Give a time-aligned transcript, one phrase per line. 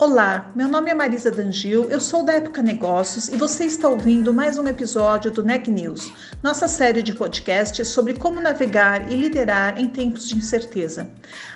[0.00, 4.32] Olá, meu nome é Marisa Dangil, eu sou da Época Negócios e você está ouvindo
[4.32, 6.10] mais um episódio do NEC News,
[6.42, 11.06] nossa série de podcasts sobre como navegar e liderar em tempos de incerteza.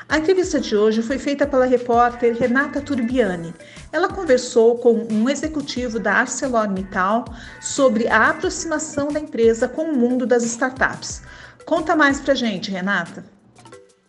[0.06, 3.54] A entrevista de hoje foi feita pela repórter Renata Turbiani.
[3.90, 7.24] Ela conversou com um executivo da ArcelorMittal
[7.62, 11.22] sobre a aproximação da empresa com o mundo das startups.
[11.64, 13.24] Conta mais pra gente, Renata.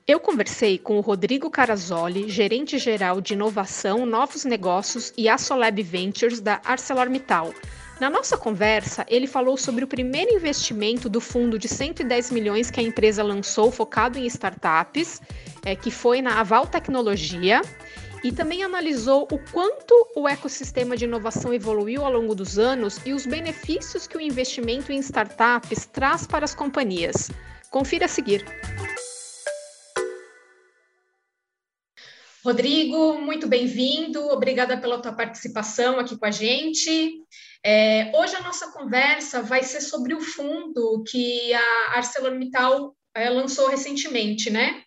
[0.07, 6.61] Eu conversei com o Rodrigo Carazoli, gerente-geral de inovação, novos negócios e Assolab Ventures da
[6.63, 7.51] ArcelorMittal.
[7.99, 12.79] Na nossa conversa, ele falou sobre o primeiro investimento do fundo de 110 milhões que
[12.79, 15.19] a empresa lançou focado em startups,
[15.65, 17.63] é, que foi na Aval Tecnologia,
[18.23, 23.11] e também analisou o quanto o ecossistema de inovação evoluiu ao longo dos anos e
[23.11, 27.31] os benefícios que o investimento em startups traz para as companhias.
[27.71, 28.45] Confira a seguir.
[32.45, 37.15] Rodrigo, muito bem-vindo, obrigada pela tua participação aqui com a gente.
[37.65, 43.67] É, hoje a nossa conversa vai ser sobre o fundo que a ArcelorMittal é, lançou
[43.67, 44.83] recentemente, né?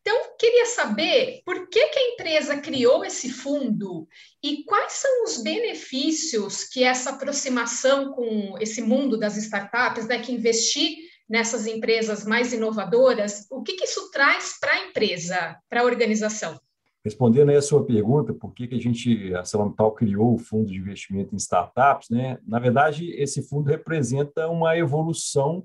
[0.00, 4.08] Então, queria saber por que, que a empresa criou esse fundo
[4.42, 10.32] e quais são os benefícios que essa aproximação com esse mundo das startups, né, que
[10.32, 10.96] investir
[11.28, 16.60] nessas empresas mais inovadoras, o que, que isso traz para a empresa, para a organização?
[17.06, 20.72] Respondendo aí a sua pergunta, por que, que a gente, a Celantal criou o Fundo
[20.72, 22.36] de Investimento em Startups, né?
[22.44, 25.64] Na verdade, esse fundo representa uma evolução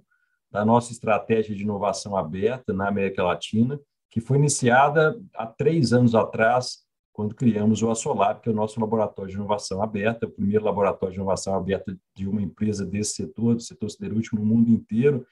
[0.52, 3.80] da nossa estratégia de inovação aberta na América Latina,
[4.12, 8.80] que foi iniciada há três anos atrás, quando criamos o Asolab, que é o nosso
[8.80, 13.56] laboratório de inovação aberta, o primeiro laboratório de inovação aberta de uma empresa desse setor,
[13.56, 15.26] do setor siderúrgico no mundo inteiro,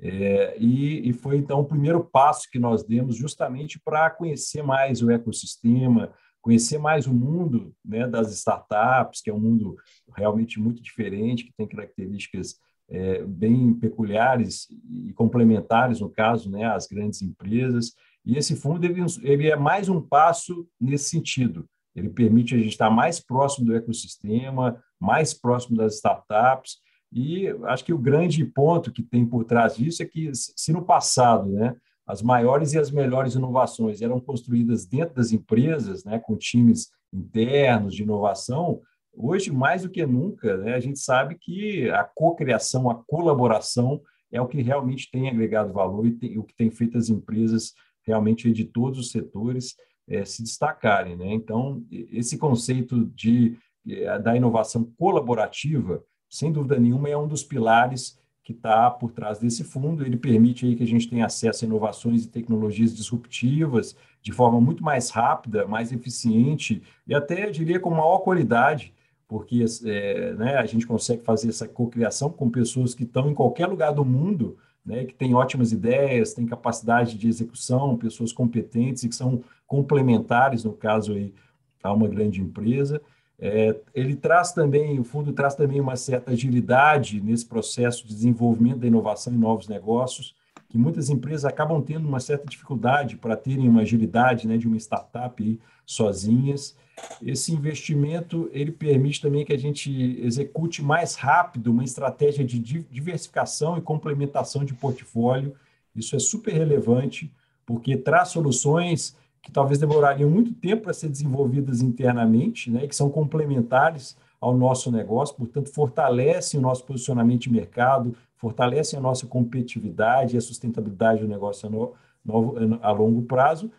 [0.00, 5.02] é, e, e, foi então o primeiro passo que nós demos justamente para conhecer mais
[5.02, 9.76] o ecossistema, conhecer mais o mundo né, das startups, que é um mundo
[10.16, 12.56] realmente muito diferente, que tem características
[12.88, 14.68] é, bem peculiares
[15.04, 17.92] e complementares, no caso, né, às grandes empresas.
[18.24, 21.68] E esse fundo ele, ele é mais um passo nesse sentido.
[21.94, 26.76] Ele permite a gente estar mais próximo do ecossistema, mais próximo das startups,
[27.12, 30.84] e acho que o grande ponto que tem por trás disso é que, se no
[30.84, 31.74] passado, né,
[32.06, 37.94] as maiores e as melhores inovações eram construídas dentro das empresas, né, com times internos
[37.94, 38.80] de inovação,
[39.14, 44.40] hoje, mais do que nunca, né, a gente sabe que a cocriação, a colaboração é
[44.40, 47.72] o que realmente tem agregado valor e tem, o que tem feito as empresas
[48.06, 49.74] realmente de todos os setores
[50.06, 51.16] é, se destacarem.
[51.16, 51.32] Né?
[51.32, 58.18] Então, esse conceito de, eh, da inovação colaborativa sem dúvida nenhuma, é um dos pilares
[58.42, 60.04] que está por trás desse fundo.
[60.04, 64.60] Ele permite aí que a gente tenha acesso a inovações e tecnologias disruptivas de forma
[64.60, 68.94] muito mais rápida, mais eficiente e até, diria, com maior qualidade,
[69.26, 73.66] porque é, né, a gente consegue fazer essa cocriação com pessoas que estão em qualquer
[73.66, 79.08] lugar do mundo, né, que têm ótimas ideias, têm capacidade de execução, pessoas competentes e
[79.10, 81.34] que são complementares, no caso aí,
[81.82, 83.00] a uma grande empresa.
[83.40, 88.78] É, ele traz também, o fundo traz também uma certa agilidade nesse processo de desenvolvimento
[88.78, 90.34] da inovação em novos negócios,
[90.68, 94.76] que muitas empresas acabam tendo uma certa dificuldade para terem uma agilidade né, de uma
[94.76, 96.76] startup aí, sozinhas.
[97.22, 103.78] Esse investimento ele permite também que a gente execute mais rápido uma estratégia de diversificação
[103.78, 105.54] e complementação de portfólio.
[105.96, 107.32] Isso é super relevante,
[107.64, 113.08] porque traz soluções que talvez demorariam muito tempo para ser desenvolvidas internamente, né, que são
[113.08, 120.34] complementares ao nosso negócio, portanto, fortalecem o nosso posicionamento de mercado, fortalecem a nossa competitividade
[120.34, 123.70] e a sustentabilidade do negócio no, no, a longo prazo.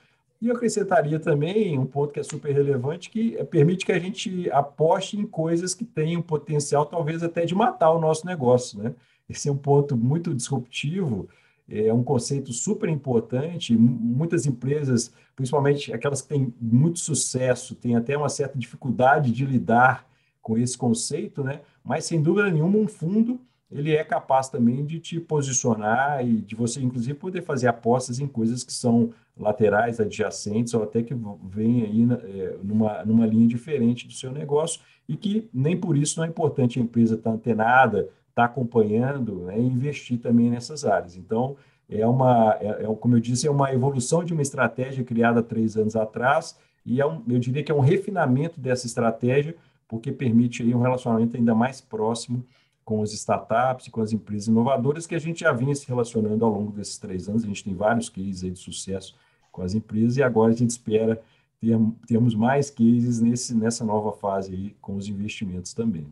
[0.41, 4.49] E eu acrescentaria também um ponto que é super relevante, que permite que a gente
[4.51, 8.81] aposte em coisas que tenham potencial, talvez até de matar o nosso negócio.
[8.81, 8.93] Né?
[9.29, 11.27] Esse é um ponto muito disruptivo,
[11.69, 13.75] é um conceito super importante.
[13.75, 20.07] Muitas empresas, principalmente aquelas que têm muito sucesso, têm até uma certa dificuldade de lidar
[20.41, 21.61] com esse conceito, né?
[21.83, 23.39] Mas sem dúvida nenhuma, um fundo
[23.71, 28.25] ele é capaz também de te posicionar e de você, inclusive, poder fazer apostas em
[28.25, 34.07] coisas que são laterais, adjacentes, ou até que vêm aí é, numa, numa linha diferente
[34.07, 38.09] do seu negócio, e que nem por isso não é importante a empresa estar antenada,
[38.29, 41.15] estar tá acompanhando né, e investir também nessas áreas.
[41.15, 41.55] Então,
[41.89, 45.75] é uma, é, é, como eu disse, é uma evolução de uma estratégia criada três
[45.75, 49.55] anos atrás, e é um, eu diria que é um refinamento dessa estratégia,
[49.87, 52.45] porque permite aí um relacionamento ainda mais próximo
[52.85, 56.43] com as startups e com as empresas inovadoras que a gente já vinha se relacionando
[56.43, 57.43] ao longo desses três anos.
[57.43, 59.15] A gente tem vários cases aí de sucesso
[59.51, 61.21] com as empresas e agora a gente espera
[61.59, 61.77] ter,
[62.07, 66.07] termos mais cases nesse, nessa nova fase aí com os investimentos também.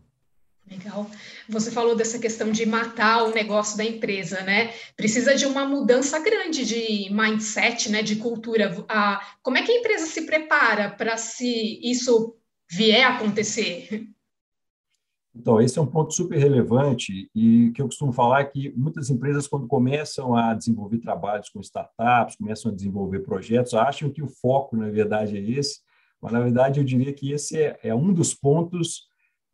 [0.69, 1.09] Legal.
[1.47, 4.73] Você falou dessa questão de matar o negócio da empresa, né?
[4.95, 8.01] Precisa de uma mudança grande de mindset, né?
[8.01, 8.75] De cultura.
[8.89, 12.35] Ah, como é que a empresa se prepara para se isso
[12.69, 14.09] vier a acontecer?
[15.39, 19.09] Então, esse é um ponto super relevante e que eu costumo falar é que muitas
[19.09, 24.27] empresas, quando começam a desenvolver trabalhos com startups, começam a desenvolver projetos, acham que o
[24.27, 25.79] foco, na verdade, é esse,
[26.19, 29.06] mas, na verdade, eu diria que esse é, é um dos pontos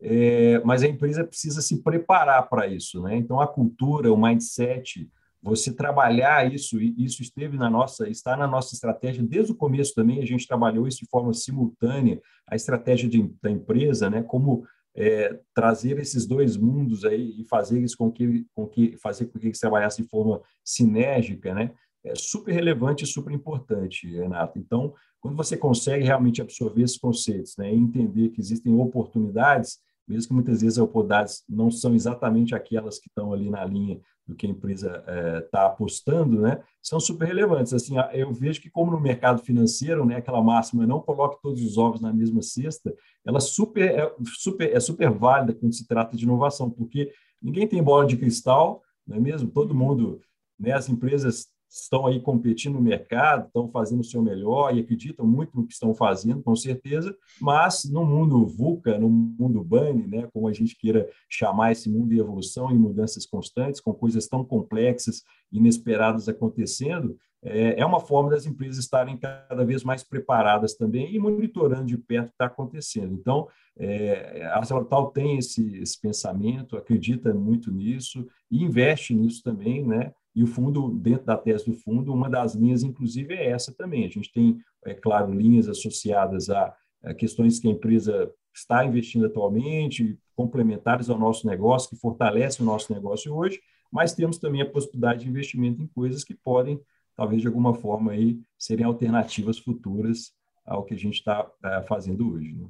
[0.06, 3.16] é, mas a empresa precisa se preparar para isso, né?
[3.16, 5.10] Então a cultura, o mindset,
[5.42, 10.22] você trabalhar isso, isso esteve na nossa, está na nossa estratégia desde o começo também.
[10.22, 14.22] A gente trabalhou isso de forma simultânea, a estratégia de, da empresa, né?
[14.22, 19.28] Como é, trazer esses dois mundos aí e fazer isso com que, com que fazer
[19.28, 21.72] com que eles trabalhassem de forma sinérgica, né?
[22.04, 24.60] É super relevante e super importante, Renato.
[24.60, 30.30] Então, quando você consegue realmente absorver esses conceitos, né, e entender que existem oportunidades, mesmo
[30.30, 34.36] que muitas vezes as oportunidades não são exatamente aquelas que estão ali na linha do
[34.36, 37.74] que a empresa está é, tá apostando, né, são super relevantes.
[37.74, 41.78] Assim, eu vejo que como no mercado financeiro, né, aquela máxima não coloque todos os
[41.78, 42.94] ovos na mesma cesta,
[43.26, 47.12] ela super é super é super válida quando se trata de inovação, porque
[47.42, 49.50] ninguém tem bola de cristal, não é mesmo?
[49.50, 50.22] Todo mundo,
[50.58, 55.26] né, as empresas estão aí competindo no mercado, estão fazendo o seu melhor e acreditam
[55.26, 60.30] muito no que estão fazendo, com certeza, mas no mundo VUCA, no mundo BANI, né,
[60.32, 64.46] como a gente queira chamar esse mundo de evolução e mudanças constantes, com coisas tão
[64.46, 71.14] complexas, inesperadas acontecendo, é, é uma forma das empresas estarem cada vez mais preparadas também
[71.14, 73.14] e monitorando de perto o que está acontecendo.
[73.14, 73.48] Então,
[73.78, 80.14] é, a ArcelorMittal tem esse, esse pensamento, acredita muito nisso e investe nisso também, né?
[80.36, 84.06] E o fundo, dentro da tese do fundo, uma das linhas, inclusive, é essa também.
[84.06, 86.76] A gente tem, é claro, linhas associadas a,
[87.18, 92.94] questões que a empresa está investindo atualmente, complementares ao nosso negócio, que fortalecem o nosso
[92.94, 93.60] negócio hoje,
[93.92, 96.80] mas temos também a possibilidade de investimento em coisas que podem,
[97.16, 100.32] talvez de alguma forma, aí, serem alternativas futuras
[100.66, 102.54] ao que a gente está é, fazendo hoje.
[102.54, 102.68] Né?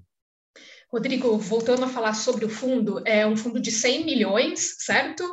[0.91, 5.23] Rodrigo, voltando a falar sobre o fundo, é um fundo de 100 milhões, certo?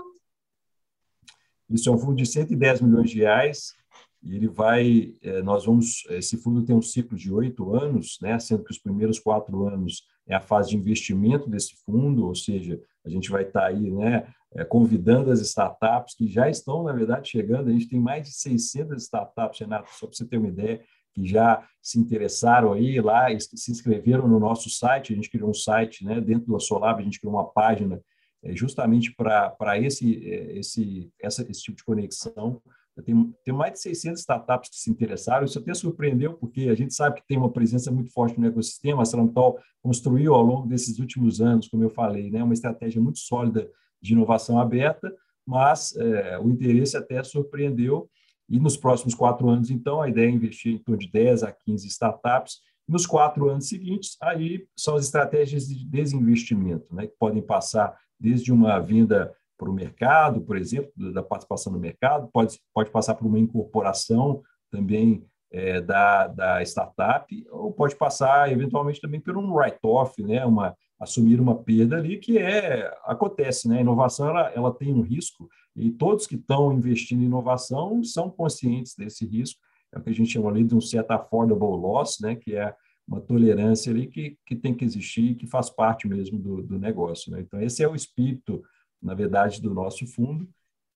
[1.70, 3.74] Isso é um fundo de 110 milhões de reais
[4.22, 8.38] e ele vai, é, nós vamos, esse fundo tem um ciclo de oito anos, né,
[8.38, 12.78] sendo que os primeiros quatro anos é a fase de investimento desse fundo, ou seja,
[13.04, 17.30] a gente vai estar aí, né, é, convidando as startups que já estão, na verdade,
[17.30, 20.82] chegando, a gente tem mais de 600 startups, Renato, só para você ter uma ideia,
[21.12, 25.54] que já se interessaram aí lá, se inscreveram no nosso site, a gente criou um
[25.54, 28.00] site, né, dentro do Solab, a gente criou uma página
[28.42, 32.60] é, justamente para esse, é, esse, esse tipo de conexão.
[33.04, 35.44] Tem, tem mais de 600 startups que se interessaram.
[35.44, 39.02] Isso até surpreendeu, porque a gente sabe que tem uma presença muito forte no ecossistema.
[39.02, 43.18] A Salamtal construiu ao longo desses últimos anos, como eu falei, né, uma estratégia muito
[43.18, 43.70] sólida
[44.02, 45.14] de inovação aberta,
[45.46, 48.08] mas é, o interesse até surpreendeu.
[48.48, 51.52] E nos próximos quatro anos, então, a ideia é investir em torno de 10 a
[51.52, 52.58] 15 startups.
[52.90, 58.52] Nos quatro anos seguintes, aí são as estratégias de desinvestimento, né, que podem passar desde
[58.52, 63.28] uma vinda para o mercado, por exemplo, da participação no mercado, pode, pode passar por
[63.28, 64.42] uma incorporação
[64.72, 70.44] também é, da, da startup, ou pode passar, eventualmente, também por um write-off, né?
[70.44, 73.68] uma, assumir uma perda ali, que é acontece.
[73.68, 73.78] Né?
[73.78, 78.28] A inovação ela, ela tem um risco, e todos que estão investindo em inovação são
[78.28, 79.60] conscientes desse risco,
[79.92, 82.36] é o que a gente chama ali de um certo affordable loss, né?
[82.36, 82.74] que é
[83.06, 86.78] uma tolerância ali que, que tem que existir e que faz parte mesmo do, do
[86.78, 87.32] negócio.
[87.32, 87.40] Né?
[87.40, 88.62] Então, esse é o espírito,
[89.02, 90.48] na verdade, do nosso fundo.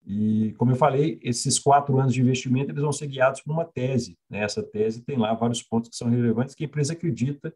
[0.07, 3.65] E, como eu falei, esses quatro anos de investimento eles vão ser guiados por uma
[3.65, 4.17] tese.
[4.31, 4.45] Né?
[4.45, 7.53] Essa tese tem lá vários pontos que são relevantes que a empresa acredita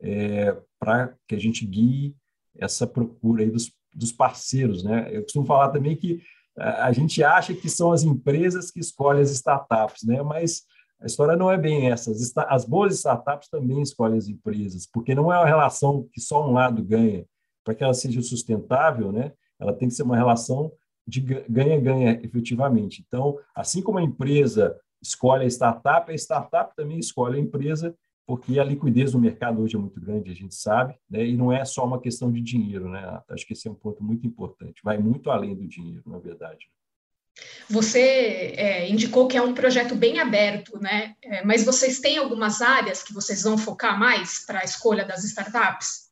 [0.00, 2.14] é, para que a gente guie
[2.56, 4.82] essa procura aí dos, dos parceiros.
[4.84, 5.08] Né?
[5.12, 6.22] Eu costumo falar também que
[6.56, 10.22] a gente acha que são as empresas que escolhem as startups, né?
[10.22, 10.62] mas
[11.00, 12.10] a história não é bem essa.
[12.48, 16.52] As, boas startups também escolhem as empresas, porque não é uma relação que só um
[16.52, 17.24] lado ganha.
[17.64, 20.72] Para que ela seja sustentável, né, ela tem que ser uma relação
[21.06, 23.04] de ganha-ganha, efetivamente.
[23.06, 27.94] Então, assim como a empresa escolhe a startup, a startup também escolhe a empresa,
[28.26, 31.24] porque a liquidez do mercado hoje é muito grande, a gente sabe, né?
[31.24, 32.88] e não é só uma questão de dinheiro.
[32.88, 33.22] Né?
[33.28, 34.82] Acho que esse é um ponto muito importante.
[34.84, 36.68] Vai muito além do dinheiro, na verdade.
[37.70, 41.14] Você é, indicou que é um projeto bem aberto, né?
[41.22, 45.24] É, mas vocês têm algumas áreas que vocês vão focar mais para a escolha das
[45.24, 46.08] startups?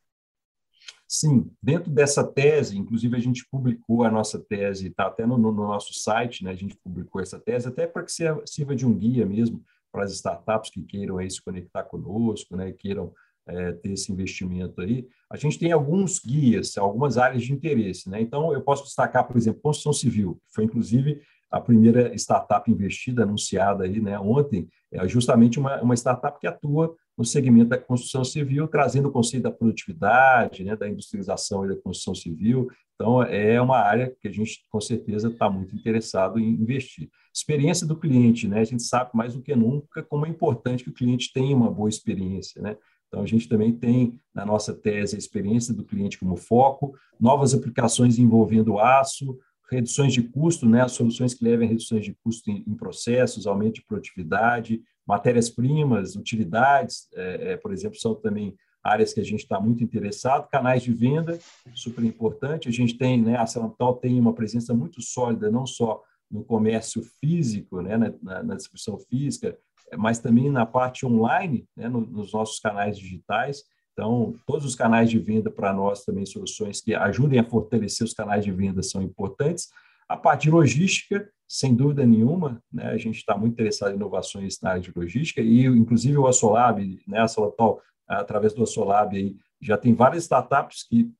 [1.08, 5.52] Sim, dentro dessa tese, inclusive a gente publicou a nossa tese, está até no, no,
[5.52, 6.50] nosso site, né?
[6.50, 10.12] A gente publicou essa tese até para que sirva de um guia mesmo para as
[10.12, 12.72] startups que queiram aí se conectar conosco, né?
[12.72, 13.14] Queiram
[13.46, 15.06] é, ter esse investimento aí.
[15.30, 18.20] A gente tem alguns guias, algumas áreas de interesse, né?
[18.20, 23.22] Então eu posso destacar, por exemplo, construção civil, que foi inclusive a primeira startup investida,
[23.22, 28.24] anunciada aí, né, ontem, é justamente uma, uma startup que atua no segmento da construção
[28.24, 32.68] civil, trazendo o conceito da produtividade, né, da industrialização e da construção civil.
[32.94, 37.08] Então, é uma área que a gente, com certeza, está muito interessado em investir.
[37.34, 38.60] Experiência do cliente, né?
[38.60, 41.70] A gente sabe mais do que nunca como é importante que o cliente tenha uma
[41.70, 42.76] boa experiência, né?
[43.08, 47.54] Então, a gente também tem na nossa tese a experiência do cliente como foco, novas
[47.54, 49.38] aplicações envolvendo aço,
[49.70, 53.76] reduções de custo, né, soluções que levem a reduções de custo em, em processos, aumento
[53.76, 59.60] de produtividade, matérias-primas, utilidades, é, é, por exemplo, são também áreas que a gente está
[59.60, 61.38] muito interessado, canais de venda,
[61.74, 66.02] super importante, a gente tem, né, a Salantal tem uma presença muito sólida, não só
[66.30, 69.56] no comércio físico, né, na, na distribuição física,
[69.96, 73.62] mas também na parte online, né, nos nossos canais digitais,
[73.96, 78.12] então, todos os canais de venda para nós também, soluções que ajudem a fortalecer os
[78.12, 79.70] canais de venda são importantes.
[80.06, 84.60] A parte de logística, sem dúvida nenhuma, né, a gente está muito interessado em inovações
[84.60, 89.34] na área de logística e, inclusive, o Assolab, né, a Solatol, através do Assolab, aí,
[89.62, 91.10] já tem várias startups que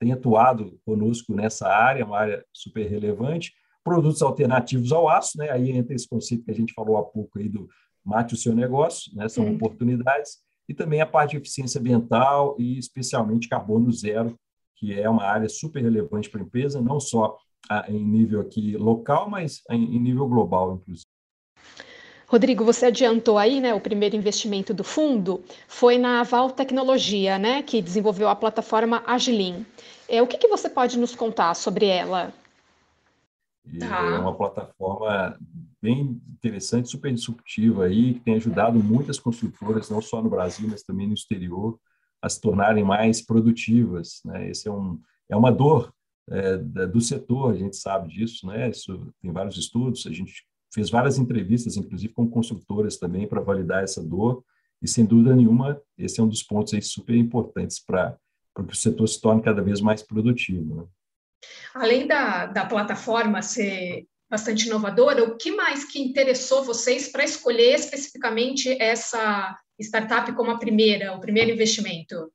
[0.00, 3.52] têm atuado conosco nessa área, uma área super relevante.
[3.84, 7.38] Produtos alternativos ao aço, né, aí entra esse conceito que a gente falou há pouco
[7.38, 7.68] aí do
[8.04, 12.78] mate o seu negócio, né, são oportunidades e também a parte de eficiência ambiental e
[12.78, 14.38] especialmente carbono zero,
[14.76, 17.36] que é uma área super relevante para a empresa, não só
[17.70, 21.06] ah, em nível aqui local, mas em nível global, inclusive.
[22.26, 27.62] Rodrigo, você adiantou aí, né, o primeiro investimento do fundo foi na Aval Tecnologia, né,
[27.62, 29.64] que desenvolveu a plataforma Agilin.
[30.08, 32.32] É, o que, que você pode nos contar sobre ela?
[33.78, 34.00] Tá.
[34.14, 35.38] É uma plataforma
[35.84, 40.82] bem interessante, super disruptiva aí, que tem ajudado muitas construtoras, não só no Brasil, mas
[40.82, 41.78] também no exterior,
[42.22, 44.22] a se tornarem mais produtivas.
[44.24, 44.48] Né?
[44.48, 44.98] Esse é, um,
[45.28, 45.92] é uma dor
[46.30, 48.70] é, do setor, a gente sabe disso, né?
[48.70, 53.84] Isso tem vários estudos, a gente fez várias entrevistas, inclusive com construtoras também, para validar
[53.84, 54.42] essa dor,
[54.80, 58.16] e sem dúvida nenhuma, esse é um dos pontos aí super importantes para
[58.56, 60.76] que o setor se torne cada vez mais produtivo.
[60.76, 60.84] Né?
[61.74, 67.74] Além da, da plataforma ser bastante inovadora, o que mais que interessou vocês para escolher
[67.74, 72.32] especificamente essa startup como a primeira, o primeiro investimento?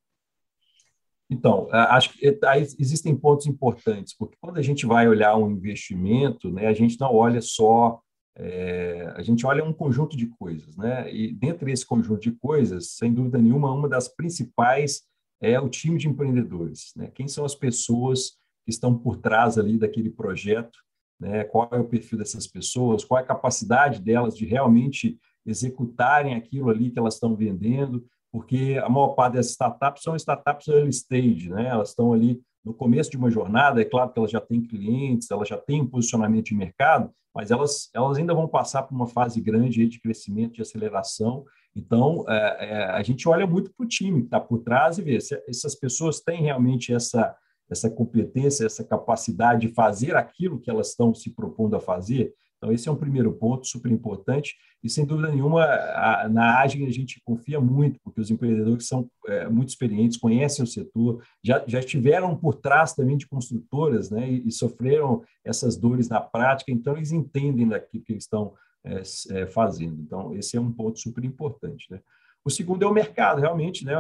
[1.30, 2.40] Então, acho que
[2.80, 7.14] existem pontos importantes, porque quando a gente vai olhar um investimento, né, a gente não
[7.14, 8.02] olha só,
[8.36, 11.14] é, a gente olha um conjunto de coisas, né?
[11.14, 15.04] E dentro desse conjunto de coisas, sem dúvida nenhuma, uma das principais
[15.42, 17.12] é o time de empreendedores, né?
[17.14, 20.80] Quem são as pessoas que estão por trás ali daquele projeto,
[21.20, 21.44] né?
[21.44, 26.70] qual é o perfil dessas pessoas, qual é a capacidade delas de realmente executarem aquilo
[26.70, 31.50] ali que elas estão vendendo, porque a maior parte dessas startups são startups early stage,
[31.50, 31.68] né?
[31.68, 35.32] elas estão ali no começo de uma jornada, é claro que elas já têm clientes,
[35.32, 39.08] elas já têm um posicionamento de mercado, mas elas, elas ainda vão passar por uma
[39.08, 41.46] fase grande de crescimento, de aceleração.
[41.76, 45.02] Então, é, é, a gente olha muito para o time que está por trás e
[45.02, 47.36] vê se essas pessoas têm realmente essa,
[47.70, 52.34] essa competência, essa capacidade de fazer aquilo que elas estão se propondo a fazer.
[52.58, 54.56] Então, esse é um primeiro ponto super importante.
[54.84, 59.10] E, sem dúvida nenhuma, a, na AGE a gente confia muito, porque os empreendedores são
[59.28, 64.30] é, muito experientes, conhecem o setor, já, já estiveram por trás também de construtoras né,
[64.30, 69.02] e, e sofreram essas dores na prática, então eles entendem daquilo que eles estão é,
[69.32, 70.02] é, fazendo.
[70.02, 71.92] Então, esse é um ponto super importante.
[71.92, 72.00] Né?
[72.44, 73.94] O segundo é o mercado, realmente, né?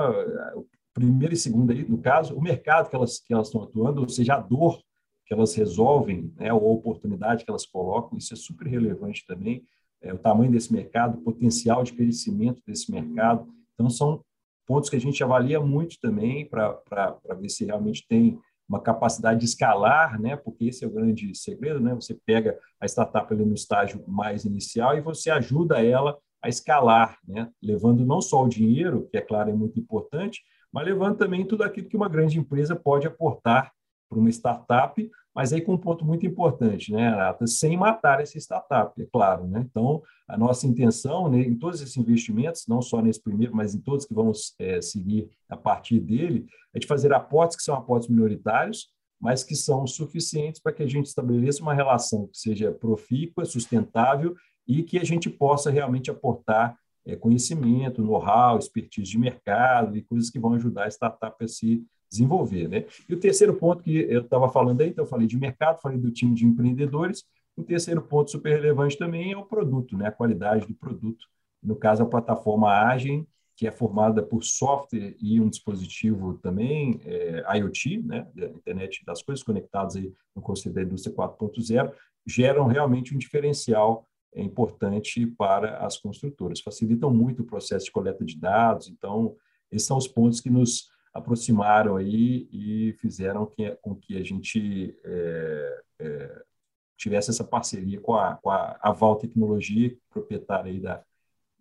[1.00, 4.10] Primeira e segunda, aí, no caso, o mercado que elas, que elas estão atuando, ou
[4.10, 4.82] seja, a dor
[5.26, 9.64] que elas resolvem, né, ou a oportunidade que elas colocam, isso é super relevante também,
[10.02, 13.48] é, o tamanho desse mercado, o potencial de crescimento desse mercado.
[13.74, 14.24] Então, são
[14.66, 19.46] pontos que a gente avalia muito também para ver se realmente tem uma capacidade de
[19.46, 20.36] escalar, né?
[20.36, 21.96] Porque esse é o grande segredo, né?
[21.96, 27.18] Você pega a startup ali no estágio mais inicial e você ajuda ela a escalar,
[27.28, 27.50] né?
[27.62, 31.64] Levando não só o dinheiro, que é claro é muito importante, mas levando também tudo
[31.64, 33.72] aquilo que uma grande empresa pode aportar
[34.10, 37.46] para uma startup, mas aí com um ponto muito importante, né, Renata?
[37.48, 39.48] Sem matar essa startup, é claro.
[39.48, 39.66] Né?
[39.70, 43.80] Então, a nossa intenção né, em todos esses investimentos, não só nesse primeiro, mas em
[43.80, 48.10] todos que vamos é, seguir a partir dele, é de fazer aportes que são aportes
[48.10, 48.90] minoritários,
[49.22, 54.36] mas que são suficientes para que a gente estabeleça uma relação que seja profícua, sustentável
[54.68, 60.30] e que a gente possa realmente aportar é, conhecimento, know-how, expertise de mercado e coisas
[60.30, 62.68] que vão ajudar a startup a se desenvolver.
[62.68, 62.86] Né?
[63.08, 65.98] E o terceiro ponto que eu estava falando aí, então eu falei de mercado, falei
[65.98, 67.24] do time de empreendedores,
[67.56, 70.08] o terceiro ponto super relevante também é o produto, né?
[70.08, 71.28] a qualidade do produto.
[71.62, 77.44] No caso, a plataforma Agem, que é formada por software e um dispositivo também, é,
[77.58, 78.26] IoT, né?
[78.34, 81.92] da internet das coisas conectadas aí no conceito da indústria 4.0,
[82.26, 86.60] geram realmente um diferencial é importante para as construtoras.
[86.60, 89.36] Facilitam muito o processo de coleta de dados, então,
[89.72, 94.96] esses são os pontos que nos aproximaram aí e fizeram que, com que a gente
[95.04, 96.44] é, é,
[96.98, 101.04] tivesse essa parceria com a, com a Aval Tecnologia, proprietária aí da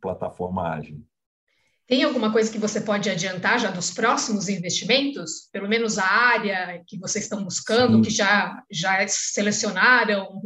[0.00, 1.04] plataforma Agile.
[1.86, 5.48] Tem alguma coisa que você pode adiantar já dos próximos investimentos?
[5.50, 8.02] Pelo menos a área que vocês estão buscando, Sim.
[8.02, 10.42] que já, já selecionaram?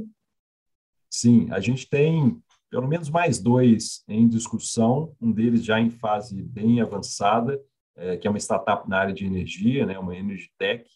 [1.12, 2.40] Sim, a gente tem
[2.70, 7.60] pelo menos mais dois em discussão, um deles já em fase bem avançada,
[7.94, 10.88] é, que é uma startup na área de energia, né, uma Energy Tech,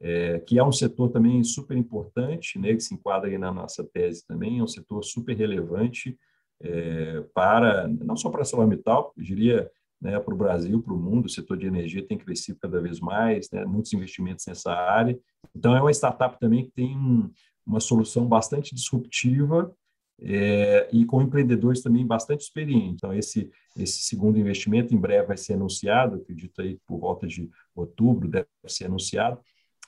[0.00, 3.84] é, que é um setor também super importante, né, que se enquadra aí na nossa
[3.84, 6.18] tese também, é um setor super relevante
[6.62, 9.70] é, para, não só para a ArcelorMittal, eu diria
[10.00, 13.00] né, para o Brasil, para o mundo, o setor de energia tem crescido cada vez
[13.00, 15.18] mais, né, muitos investimentos nessa área.
[15.54, 17.30] Então, é uma startup também que tem um,
[17.68, 19.72] uma solução bastante disruptiva
[20.20, 22.94] é, e com empreendedores também bastante experientes.
[22.94, 27.48] Então, esse, esse segundo investimento em breve vai ser anunciado, acredito aí por volta de
[27.74, 29.38] outubro deve ser anunciado.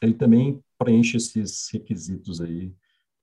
[0.01, 2.73] Ele também preenche esses requisitos aí.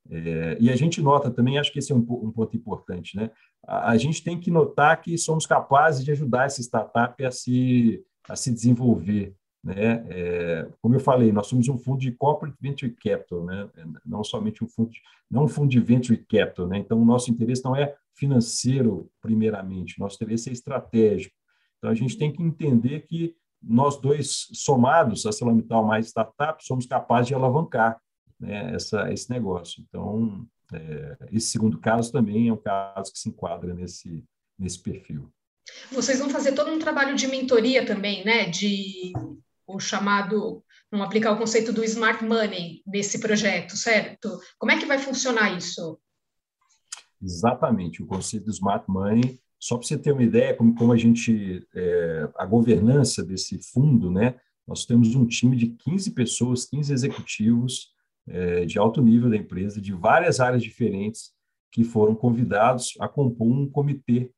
[0.10, 3.30] É, e a gente nota também, acho que esse é um, um ponto importante, né?
[3.66, 8.02] A, a, gente tem que notar que somos capazes de ajudar essa startup a se,
[8.28, 9.36] a se desenvolver.
[9.68, 10.06] Né?
[10.08, 13.70] É, como eu falei, nós somos um fundo de corporate venture capital, né?
[14.06, 16.68] não somente um fundo, de, não um fundo de venture capital.
[16.68, 16.78] Né?
[16.78, 21.36] Então, o nosso interesse não é financeiro, primeiramente, nosso interesse é estratégico.
[21.78, 26.86] Então, a gente tem que entender que nós dois somados, a Celamital mais startup, somos
[26.86, 28.00] capazes de alavancar
[28.40, 29.84] né, essa, esse negócio.
[29.86, 34.24] Então, é, esse segundo caso também é um caso que se enquadra nesse,
[34.58, 35.30] nesse perfil.
[35.92, 38.46] Vocês vão fazer todo um trabalho de mentoria também, né?
[38.46, 39.12] De
[39.68, 44.40] o chamado, não aplicar o conceito do smart money nesse projeto, certo?
[44.58, 46.00] Como é que vai funcionar isso?
[47.22, 49.40] Exatamente, o conceito do smart money.
[49.60, 54.10] Só para você ter uma ideia, como, como a gente, é, a governança desse fundo,
[54.10, 54.40] né?
[54.68, 57.92] Nós temos um time de 15 pessoas, 15 executivos
[58.28, 61.32] é, de alto nível da empresa, de várias áreas diferentes,
[61.72, 64.32] que foram convidados a compor um comitê.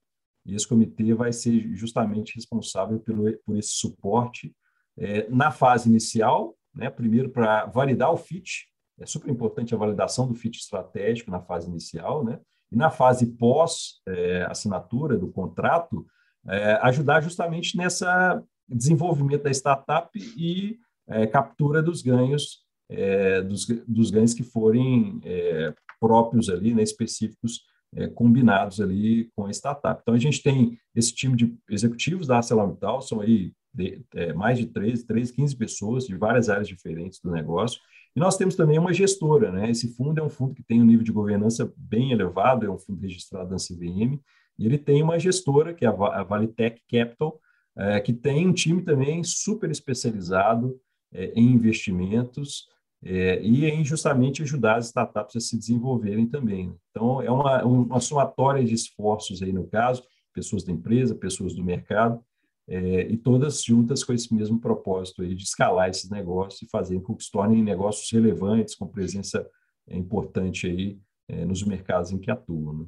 [0.45, 4.55] E esse comitê vai ser justamente responsável pelo, por esse suporte
[4.99, 8.67] é, na fase inicial, né, primeiro para validar o fit,
[8.99, 12.39] é super importante a validação do fit estratégico na fase inicial, né,
[12.71, 16.05] e na fase pós-assinatura é, do contrato,
[16.47, 24.11] é, ajudar justamente nessa desenvolvimento da startup e é, captura dos ganhos, é, dos, dos,
[24.11, 27.67] ganhos que forem é, próprios ali, né, específicos,
[28.13, 29.99] combinados ali com a startup.
[29.99, 34.57] Então, a gente tem esse time de executivos da ArcelorMittal, são aí de, é, mais
[34.57, 37.79] de 13, 13, 15 pessoas de várias áreas diferentes do negócio.
[38.15, 39.69] E nós temos também uma gestora, né?
[39.69, 42.79] Esse fundo é um fundo que tem um nível de governança bem elevado, é um
[42.79, 44.19] fundo registrado na CVM,
[44.57, 47.39] e ele tem uma gestora, que é a Valitech Capital,
[47.77, 50.77] é, que tem um time também super especializado
[51.13, 52.67] é, em investimentos
[53.01, 56.75] é, e em justamente ajudar as startups a se desenvolverem também.
[56.91, 60.03] Então, é uma, uma somatória de esforços aí no caso,
[60.33, 62.21] pessoas da empresa, pessoas do mercado,
[62.69, 67.01] é, e todas juntas com esse mesmo propósito aí de escalar esses negócios e fazer
[67.01, 69.43] com que se tornem negócios relevantes, com presença
[69.87, 72.73] é, importante aí é, nos mercados em que atuam.
[72.73, 72.85] Né?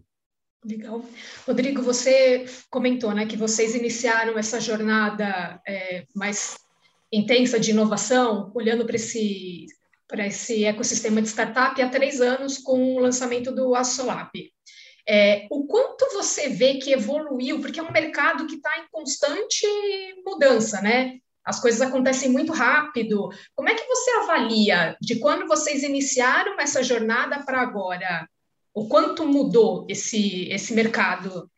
[0.63, 1.03] Legal.
[1.47, 6.59] Rodrigo, você comentou né, que vocês iniciaram essa jornada é, mais
[7.11, 9.65] intensa de inovação, olhando para esse,
[10.19, 14.29] esse ecossistema de startup há três anos com o lançamento do Assolab.
[15.13, 19.67] É, o quanto você vê que evoluiu, porque é um mercado que está em constante
[20.25, 21.19] mudança, né?
[21.43, 23.27] As coisas acontecem muito rápido.
[23.53, 28.25] Como é que você avalia de quando vocês iniciaram essa jornada para agora?
[28.73, 31.51] O quanto mudou esse, esse mercado?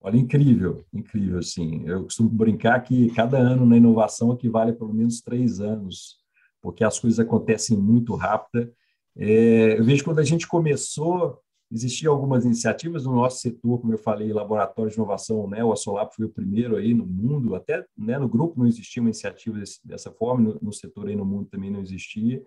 [0.00, 1.82] Olha, incrível, incrível, sim.
[1.86, 6.16] Eu costumo brincar que cada ano na inovação equivale a pelo menos três anos,
[6.62, 8.72] porque as coisas acontecem muito rápido.
[9.14, 11.43] É, eu vejo quando a gente começou,
[11.74, 15.64] existiam algumas iniciativas no nosso setor, como eu falei, laboratório de inovação, né?
[15.64, 19.08] O Asolap foi o primeiro aí no mundo, até né, no grupo não existia uma
[19.08, 22.40] iniciativa desse, dessa forma, no, no, setor aí no mundo também não existia.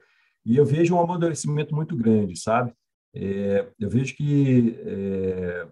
[0.46, 2.74] E eu vejo um amadurecimento muito grande, sabe?
[3.14, 5.68] É, eu vejo que é,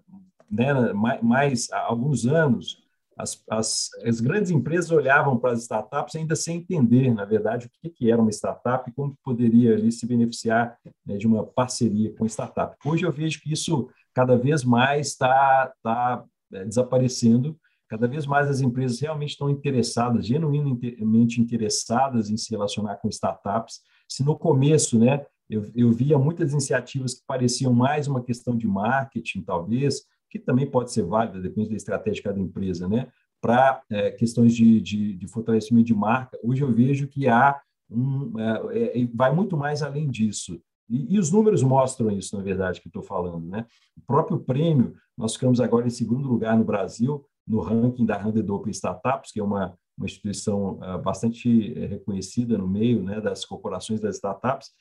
[0.51, 2.84] né, mais, mais há alguns anos
[3.17, 7.69] as, as, as, grandes empresas olhavam para as startups ainda sem entender, na verdade, o
[7.81, 12.13] que, que era uma startup e como poderia ali se beneficiar né, de uma parceria
[12.13, 12.75] com startup.
[12.85, 18.49] Hoje eu vejo que isso cada vez mais está tá, é, desaparecendo, cada vez mais
[18.49, 23.79] as empresas realmente estão interessadas, genuinamente interessadas em se relacionar com startups.
[24.09, 28.67] Se no começo, né, eu, eu via muitas iniciativas que pareciam mais uma questão de
[28.67, 33.07] marketing, talvez, que também pode ser válida, depende da estratégia de cada empresa, né?
[33.41, 37.59] Para é, questões de, de, de, fortalecimento de marca, hoje eu vejo que há
[37.89, 40.59] um, é, é, vai muito mais além disso.
[40.89, 43.65] E, e, os números mostram isso, na verdade, que estou falando, né?
[43.97, 48.49] O próprio prêmio, nós ficamos agora em segundo lugar no Brasil, no ranking da Handed
[48.49, 53.45] Open Startups, que é uma, uma instituição uh, bastante é, reconhecida no meio né, das
[53.45, 54.71] corporações das startups,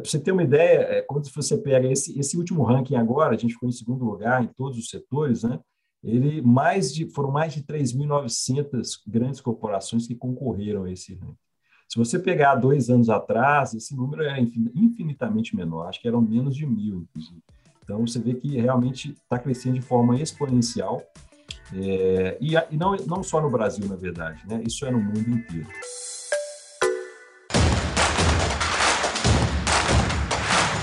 [0.00, 3.38] para você ter uma ideia, é, quando você pega esse, esse último ranking agora, a
[3.38, 5.60] gente ficou em segundo lugar em todos os setores, né?
[6.02, 11.36] Ele mais de foram mais de 3.900 grandes corporações que concorreram a esse ranking.
[11.88, 16.56] Se você pegar dois anos atrás, esse número é infinitamente menor, acho que eram menos
[16.56, 17.42] de mil, inclusive.
[17.84, 21.02] Então, você vê que realmente está crescendo de forma exponencial,
[21.74, 24.62] é, e, e não, não só no Brasil, na verdade, né?
[24.66, 25.68] isso é no mundo inteiro.